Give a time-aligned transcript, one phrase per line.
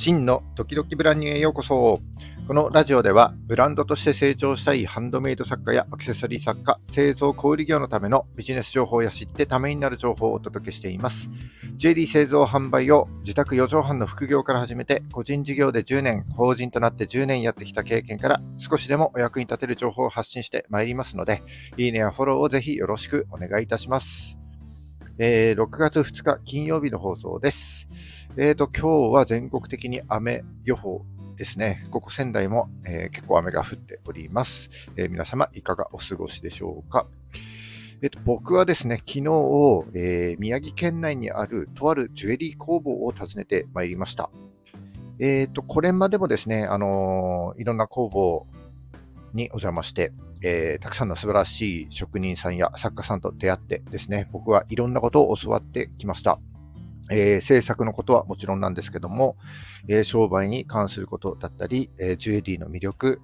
[0.00, 2.00] 真の時々ブランニューへようこそ。
[2.48, 11.28] このラジオでは、ブランドとして成長したいハンドメイド作家やアクセサリー作家、製造小売業のためのビジネス情報や知ってためになる情報をお届けしています。
[11.76, 21.42] JD 製造販売を自宅4畳半の副業から始めて、個人事業で10年、法人となって10年やってきた経験から、少しでもお役に立てる情報を発信してまいりますので、
[21.76, 24.38] いいねやフォローをぜひよろしくお願いいたします。
[25.18, 27.86] えー、6月2日金曜日の放送です。
[28.36, 31.04] えーと、今日は全国的に雨予報
[31.36, 31.84] ですね。
[31.90, 34.70] ここ仙台も、えー、結構雨が降っております。
[34.96, 37.08] えー、皆様いかがお過ごしでしょうか？
[38.02, 39.20] えっと、僕はですね、昨日、
[39.94, 44.30] えー、宮城県内にあるとあるジュエリー工房を訪ねてまいりました。
[45.18, 48.46] えっ、と、これまでもですね、あのいろんな工房
[49.34, 50.12] にお邪魔して、
[50.44, 56.38] えー、たくさんの素晴らしい職人さんや作家さんと出会ってですね、僕はいろんなことを教わってきました。
[57.10, 59.36] えー、制作のことはもちろんなんですけども、
[59.88, 63.20] えー、商売に関することだったり、えー、ジュエリーの魅力、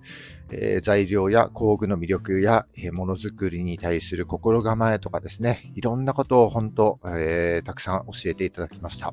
[0.53, 9.13] え材料や工具の魅力や、えものづくりに対する心構えとかですね、いろんなことを本当、えたくさん教えていただきました。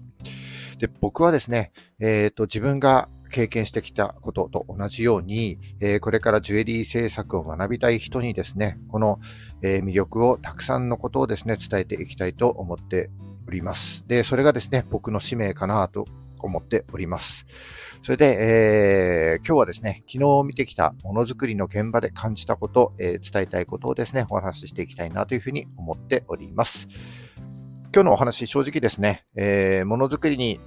[0.80, 9.20] で僕はですね、えーと、自分が経験してきたことと同じように、えこれからジュエリー制作を学びたい人にですね、この、
[9.64, 13.09] え魅力をたくさんのことをですね、伝えていきたいと思って
[13.47, 14.05] おります。
[14.08, 16.05] で、それがですね、僕の使命かなと
[16.39, 17.45] 思っております。
[18.03, 26.88] それで、えー、今日はですね、昨日見てきたものづくりの現場で感じたこと、えー、伝えたいことをですね、お話ししていきたいなというふうに思っております。
[27.94, 30.59] 今日のお話、正直ですね、えー、ものづくりに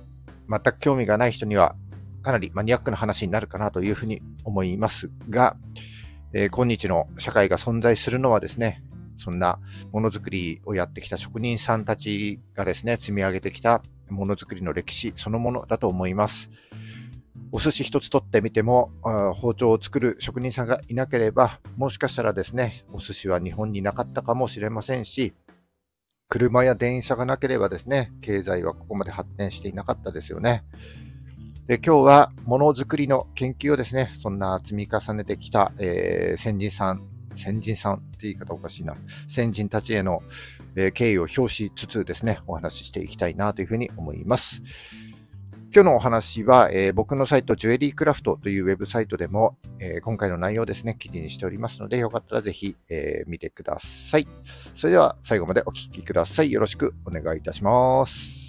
[0.48, 1.76] 全く興味がない人には、
[2.22, 5.56] かなりマニアックな話になるかなというふうに思いますが、
[6.32, 8.82] え、今日の社会が存在するのはですね、
[9.18, 9.58] そんな
[9.92, 16.50] ものづくりをやってきた職人さんたちがですね、積み上げてきたものづくりの歴史そのものだと思います。
[17.52, 18.90] お寿司一つ取ってみても、
[19.34, 25.32] 包丁を作る職人さんがいなければ、もしかしたらですね、お寿司は日本になかったかもしれませんし、
[26.28, 30.64] 車や電車がなければですね、経済はここまで発展していなかったですよね。
[31.66, 38.96] で今日はものづくりの研究をですね、そんな積み重ねてきた、えー、先人さん先人さんって言い方おかしいな。
[39.28, 40.22] 先人たちへの、
[40.74, 44.62] えー、敬意を表しつつですね、お話ししていきたいなというふうに思います。
[45.74, 54.26] 今日のお話は、えー、僕のサイト、ジュエリークラフトというウェブサイトでも、えー、今回の内容ですね、記事にしておりますので、よかったらぜひ、えー、見てください。
[54.74, 56.52] それでは最後までお聴きください。
[56.52, 58.45] よろしくお願いいたします。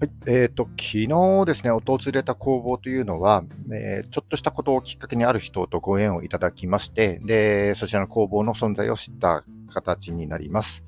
[0.00, 0.10] はい。
[0.26, 10.82] え、ー、と、昨日ですね、訪れた工房というのは、えー、ちょっとしたことをきっかけにある人とご縁をいただきまして、で、そちらの工房の存在を知った形になります。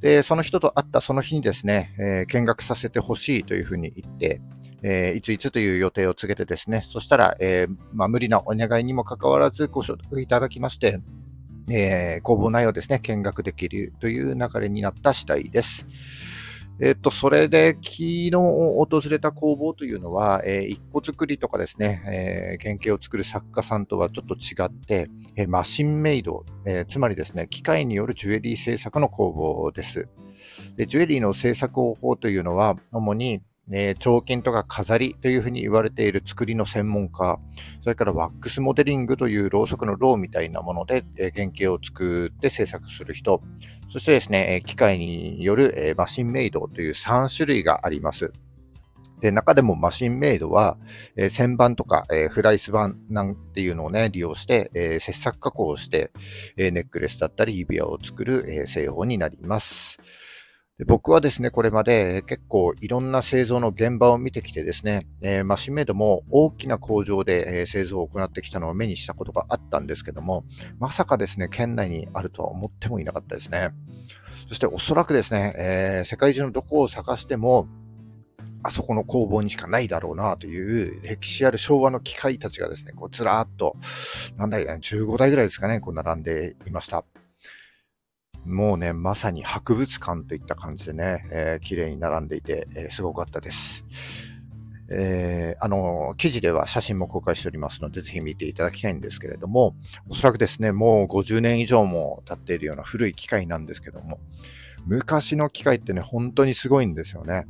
[0.00, 4.40] で、その人と会ったその日にですね、えー、見学させてほしいというふうに言って、
[4.82, 11.02] え、いついつという予定を告げてですね、そしたら、え、まあ、無理なお願いにもかかわらずご承諾いただきまして、
[11.68, 15.86] え、工房内をですね、見学できるという流れになった次第です。
[16.82, 30.08] えっと、それで、昨日訪れた工房というのは、えー、一個作りとかですね、えー、原型を作る作家さんとはちょっと違って、えー、マシンメイド、えー、つまりですね、機械によるジュエリー制作の工房です。
[30.76, 37.38] でジュエリーの制作方法というのは、主にね、彫金とか飾りというふうに言われている作りの専門家、
[37.82, 41.04] それからワックスモデリングというろうそくのろうみたいなもので、
[41.34, 43.42] 原型を作って制作する人、
[43.90, 48.32] そしてですね、機械による、マシンメイドという3種類があります。
[49.20, 50.78] で、中でもマシンメイドは、
[51.16, 56.10] えー、旋盤とか、えー、フライス板なんていうのをね、利用して、えー、切削加工をして、
[56.56, 59.98] え、ネックレスだったり指輪を作る、え、製法になります。
[60.86, 70.44] 僕はですね、これまで結構いろんな製造の現場を見てきてですね、えー、マシンメイドも大きな工場で、製造を行ってきたのを目にしたことがあったんですけども、
[70.78, 73.70] まさかですね、県内にあるとは思ってもいなかったですね。
[74.48, 77.68] そしておそらくですね、えー、世界中のどこを探しても、
[78.62, 83.76] あそこの工房にしかないだろうなという歴史ある昭和の機械たちがですね、こうずらーっと、
[84.36, 87.04] なんだよね、15台ぐらいですかね、こう並んでいました。
[88.44, 93.84] もうね、まさに博物館といった感じでね、えー、綺麗に並んでいて、えー、すごかったです。
[94.92, 99.76] えー、あの、記事では写真も公開しておりますので、ぜひ見ていただきたいんですけれども、
[100.08, 104.18] おそらくですね、もう50年以上も経っているような古い機械なんですけども、
[104.86, 107.46] 昔の機械ってね、本当にすごいんですよね。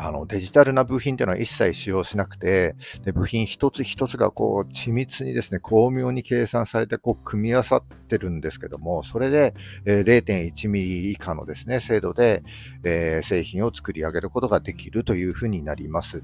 [0.00, 9.54] あのデジタルな部品っていうのは一切使用しなくて、で部品一つ一つがこう緻密にですね、巧妙に計算されてこう組み合わさってるんですけども、それで、
[9.84, 12.44] え、0.1ミリ以下のですね、精度で、
[12.84, 16.22] え、製品を作り上げることができるというふうになります。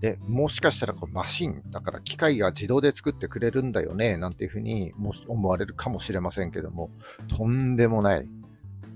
[0.00, 4.92] で、もしかしたらこうマシン、だから機械が自動で作ってくれるんだよね、なんていうふうに
[5.28, 6.90] 思われるかもしれませんけども、
[7.28, 8.28] とんでもない。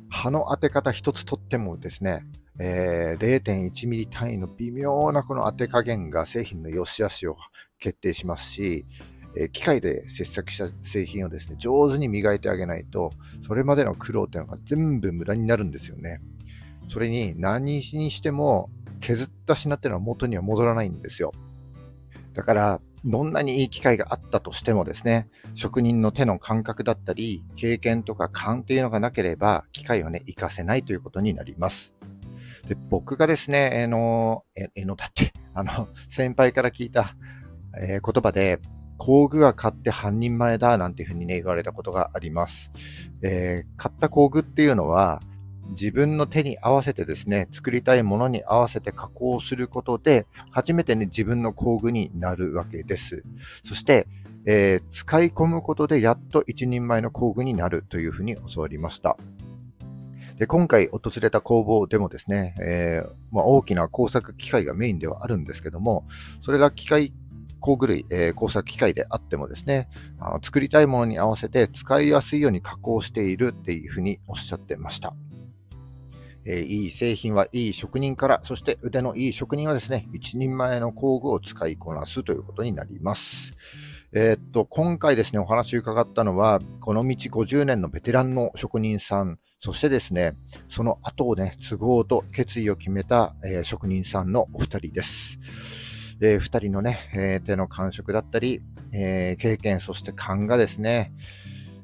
[0.09, 2.25] 刃の当て方一つとってもですね、
[2.59, 7.37] えー、0.1ミリ単位の微妙なこの当て加減が製品の良し悪しを
[7.79, 8.87] 決定しますし、
[9.39, 13.11] え機械で切削した製品をですね、上手に磨いてあげないと、
[13.47, 16.21] それまでの苦労っていうのが全部無駄になるんですよね。
[16.89, 18.71] それに何にしても
[19.01, 21.33] 削った品っていうのは元には戻らないんですよ。
[22.33, 31.96] だから、どんなにいい機会があったとしてもですね、職人の手の感覚だったり、経験とか勘っていうのがなければ、機械をね、活かせないということになります。
[32.67, 37.17] で僕がですね、えの、え、えのだって、あの、 先輩から聞いた、
[37.81, 38.61] えー、言葉で、
[38.99, 42.71] 工具は買って半人前だなんていうふうにね、言われたことがあります。
[43.23, 45.21] えー、買った工具っていうのは、
[45.71, 53.23] 自分の手に合わせてですね、作りたいものに合わせて加工することで、初めてね、自分の工具になるわけです。
[53.65, 54.07] そして、
[54.47, 59.17] えー、使い込むことでやっと一人前の工具になるというふうに教わりました。
[60.39, 66.07] で今回訪れた工房でもですね、えー、まあ、大きな工作機械がメインではあるんですけども、
[66.43, 67.15] それが機械
[67.61, 69.89] 工具類、えー、工作機械であってもですね、
[70.21, 75.15] あの作りたいものに合わせて使いやすいように加工しているっていうふうにおっしゃってました。
[76.45, 83.55] えー、いい製品はいい職人から、そして腕のいい職人はですね、一人前の工具を使いこなすということになります。
[84.13, 90.37] えー、っと、今回ですね、お話伺ったのは、この道50年のベテランの職人さんそしてですね、
[90.69, 95.39] その後をね、都合と決意を決めた、えー、職人さんのお二人です。
[96.21, 98.63] えー、二人のね、えー、手の感触だったり、
[98.93, 101.13] えー、経験、そして勘がですね、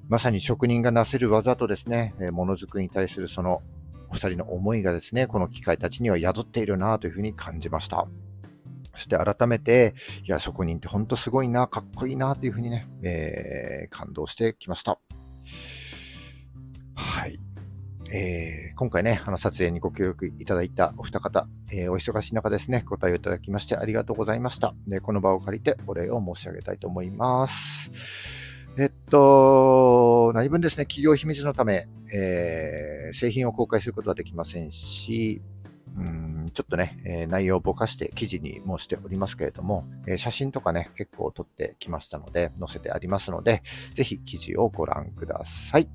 [0.09, 3.63] まさに職人がなせる技とですね、えものづくりに対するその
[4.11, 8.07] お二人の思いがですね、この機械たちには宿っているなというふうに感じました。
[8.95, 9.95] そして改めて、
[10.25, 14.99] いや、職人って本当すごいな、かっこいいなというふうにね、えー、感動してきました。
[16.95, 17.39] はい。
[18.15, 24.75] えー、今回ね、あの撮影にご協力いただいたお二方、えー、お忙しい中ですね、ご対応いただきましてありがとうございました。
[24.87, 27.91] でこの場を借りてお礼を申し上げたいと思います。
[28.77, 35.41] えっと、何分ですね、企業秘密のため、えー、製品を公開することはできませんし、
[35.97, 43.63] うんちょっとね、えー、内容をぼかして記事にもしておりますけれども、えー、写真とかね、結構撮ってきましたので、載せてありますので、
[43.95, 45.89] ぜひ記事をご覧ください。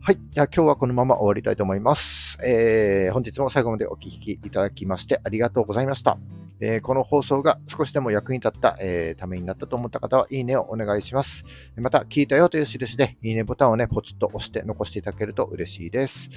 [0.00, 0.18] はい。
[0.30, 2.38] じゃあ今日はこのまま終わりたいと思います。
[2.44, 6.43] えー、本日も最後までお聴きいただきましてありがとうございました。
[6.60, 11.44] えー、この放送が少しでも役に立った、えー、ためになったと思った方は、いいねをお願いします。
[11.76, 16.30] また、聞いたよという印で、いいねボタンをね、ポチッと押して残していただけると嬉しいです。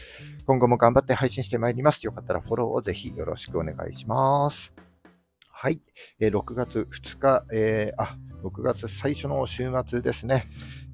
[0.46, 2.06] 今後も頑張って配信してまいります。
[2.06, 4.74] よかったらフォローをぜひよろしくお願いします。
[5.60, 5.82] はい。
[6.20, 10.48] えー、6月2日、えー、あ、6月最初の週末ですね。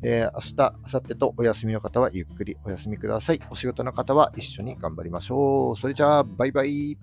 [0.03, 3.39] えー、明日、明後日とお休みの方はゆっくりお休みください。
[3.49, 5.77] お仕事の方は一緒に頑張りましょう。
[5.77, 6.97] それじゃあ、バイバイ。